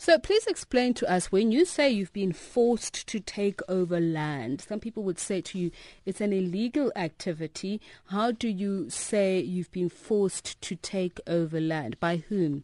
[0.00, 4.60] So please explain to us when you say you've been forced to take over land,
[4.60, 5.72] some people would say to you
[6.06, 7.80] it's an illegal activity.
[8.10, 11.98] How do you say you've been forced to take over land?
[11.98, 12.62] By whom?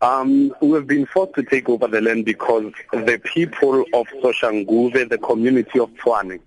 [0.00, 5.18] Um, we've been forced to take over the land because the people of Soshanguve, the
[5.18, 6.40] community of Tshwane,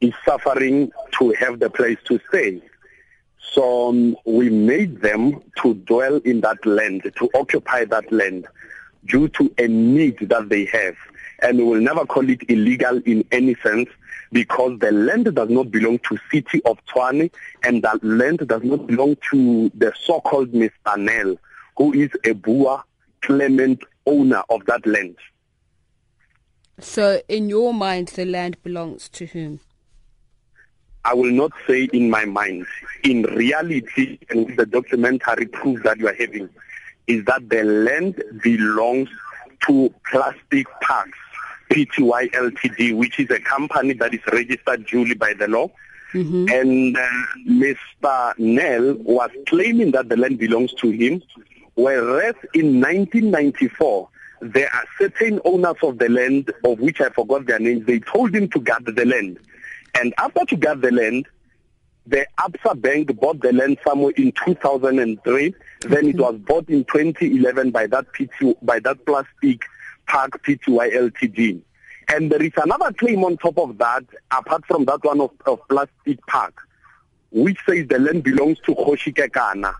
[0.00, 2.62] is suffering to have the place to stay.
[3.40, 8.46] So we made them to dwell in that land, to occupy that land
[9.06, 10.96] due to a need that they have.
[11.40, 13.88] And we will never call it illegal in any sense
[14.32, 17.30] because the land does not belong to city of Tshwane
[17.62, 20.96] and that land does not belong to the so-called Mr.
[20.98, 21.36] Nel,
[21.76, 22.82] who is a Boer
[23.22, 25.16] claimant owner of that land.
[26.80, 29.60] So in your mind, the land belongs to whom?
[31.08, 32.66] I will not say in my mind.
[33.02, 36.50] In reality, and the documentary proof that you are having,
[37.06, 39.08] is that the land belongs
[39.66, 41.18] to Plastic Parks,
[41.70, 45.70] PTY Ltd, which is a company that is registered duly by the law.
[46.12, 46.46] Mm-hmm.
[46.50, 47.08] And uh,
[47.46, 48.38] Mr.
[48.38, 51.22] Nel was claiming that the land belongs to him,
[51.74, 54.10] whereas in 1994,
[54.42, 58.34] there are certain owners of the land, of which I forgot their names, they told
[58.34, 59.38] him to guard the land.
[59.94, 61.26] And after to got the land,
[62.06, 65.54] the Absa Bank bought the land somewhere in 2003.
[65.80, 69.62] Then it was bought in 2011 by that PT, by that Plastic
[70.06, 71.60] Park Pty Ltd.
[72.08, 75.60] And there is another claim on top of that, apart from that one of, of
[75.68, 76.54] Plastic Park,
[77.30, 79.74] which says the land belongs to Khoshikekana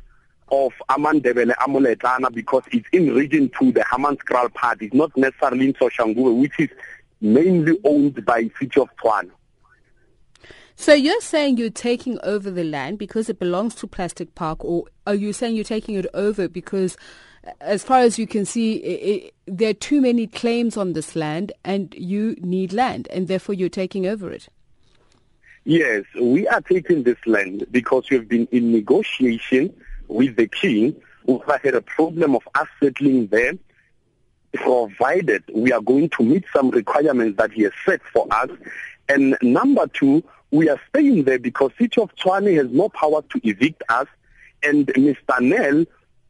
[0.50, 4.82] of Amandebele Amuletana because it's in region to the Hammanskraal part.
[4.82, 6.68] It's not necessarily in Soshanguve, which is
[7.22, 9.30] mainly owned by City of Tshwane.
[10.80, 14.84] So you're saying you're taking over the land because it belongs to Plastic Park, or
[15.08, 16.96] are you saying you're taking it over because,
[17.44, 20.92] uh, as far as you can see, it, it, there are too many claims on
[20.92, 24.48] this land, and you need land, and therefore you're taking over it?
[25.64, 29.74] Yes, we are taking this land because we've been in negotiation
[30.06, 30.94] with the king,
[31.26, 33.54] who had a problem of us settling there,
[34.54, 38.50] provided we are going to meet some requirements that he has set for us.
[39.08, 43.40] And number two, we are staying there because City of Tshwane has no power to
[43.48, 44.06] evict us
[44.62, 45.40] and Mr.
[45.40, 45.84] Nel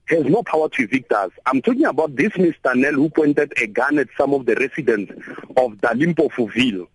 [0.06, 1.30] has no power to evict us.
[1.46, 2.74] I'm talking about this Mr.
[2.74, 5.12] Nel who pointed a gun at some of the residents
[5.56, 6.88] of Dalimpofuville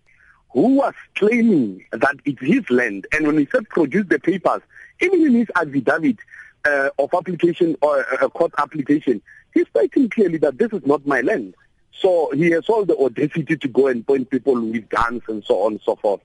[0.50, 3.06] who was claiming that it's his land.
[3.12, 4.62] And when he said produce the papers,
[5.00, 6.18] even in his affidavit
[6.64, 11.22] uh, of application or uh, court application, he's stating clearly that this is not my
[11.22, 11.54] land.
[11.92, 15.62] So he has all the audacity to go and point people with guns and so
[15.62, 16.20] on and so forth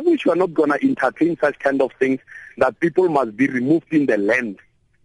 [0.00, 2.20] which we are not going to entertain such kind of things
[2.58, 4.58] that people must be removed in the land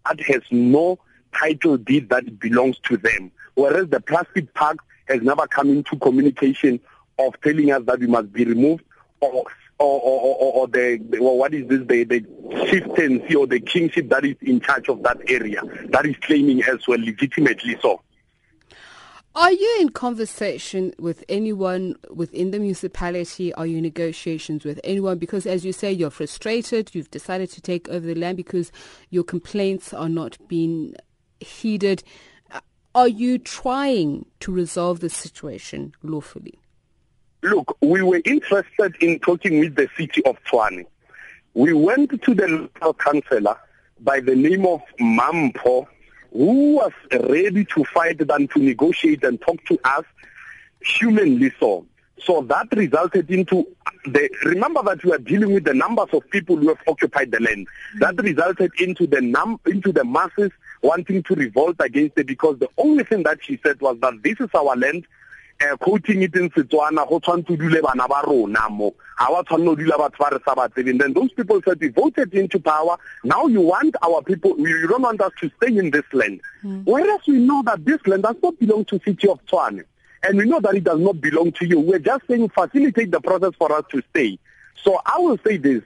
[0.06, 0.98] that has no
[1.34, 3.32] title deed that belongs to them.
[3.56, 4.78] Whereas the plastic park
[5.08, 6.80] has never come into communication
[7.20, 8.84] of telling us that we must be removed
[9.20, 9.46] or
[9.80, 12.22] or, or, or, or the, well, what is this, the, the
[12.68, 16.88] chieftaincy or the kingship that is in charge of that area, that is claiming as
[16.88, 18.02] well legitimately so.
[19.38, 23.54] Are you in conversation with anyone within the municipality?
[23.54, 25.20] Are you in negotiations with anyone?
[25.20, 26.96] Because as you say, you're frustrated.
[26.96, 28.72] You've decided to take over the land because
[29.12, 30.96] your complaints are not being
[31.40, 32.02] heeded.
[32.50, 32.62] Uh,
[32.96, 36.58] are you trying to resolve the situation lawfully?
[37.44, 40.88] Look, we were interested in talking with the city of Tshwane.
[41.54, 43.60] We went to the local councillor
[44.00, 45.88] by the name of Mampo
[46.32, 50.06] who was ready to fight than to negotiate and talk to us
[50.82, 51.86] humanly so.
[52.20, 53.68] So that resulted into
[54.06, 57.40] the remember that we are dealing with the numbers of people who have occupied the
[57.40, 57.68] land.
[58.00, 60.52] That resulted into the num into the masses
[60.82, 64.40] wanting to revolt against it because the only thing that she said was that this
[64.40, 65.06] is our land
[65.80, 68.94] quoting it in Setswana go tshwantse dule bana ba rona mo.
[69.18, 71.00] Ha wa tshwanno dula batho ba re sa ba tsebeng.
[71.00, 72.98] Then those people said we voted into power.
[73.24, 76.42] Now you want our people you don't want us to stay in this land.
[76.64, 76.84] Mm.
[76.86, 79.84] whereas we know that this land does not belong to city of Tshwane.
[80.24, 81.80] And we know that it does not belong to you.
[81.80, 84.40] We're just saying facilitate the process for us to stay.
[84.84, 85.84] So i will say this.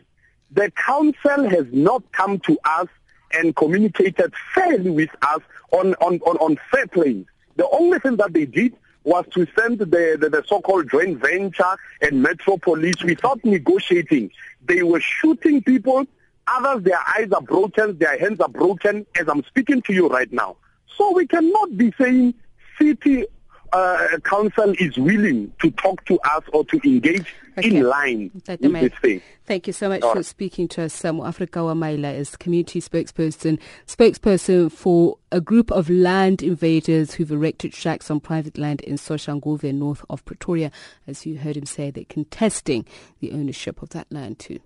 [0.52, 2.88] The council has not come to us
[3.34, 5.42] and communicated fairly with us
[5.72, 7.26] on on on, on fair play.
[7.56, 11.76] The only thing that they did was to send the, the, the so-called joint venture
[12.02, 14.32] and Metro Police without negotiating.
[14.64, 16.06] They were shooting people.
[16.48, 20.32] Others, their eyes are broken, their hands are broken as I'm speaking to you right
[20.32, 20.58] now.
[20.98, 22.34] So we cannot be saying
[22.80, 23.26] city
[23.74, 27.70] uh, council is willing to talk to us or to engage okay.
[27.70, 29.22] in line with this thing.
[29.46, 30.26] Thank you so much All for right.
[30.26, 31.02] speaking to us.
[31.02, 37.74] Samu Africa Wamaila is community spokesperson, spokesperson for a group of land invaders who've erected
[37.74, 40.72] shacks on private land in Soshanguve, north of Pretoria.
[41.08, 42.86] As you heard him say, they're contesting
[43.20, 44.60] the ownership of that land too.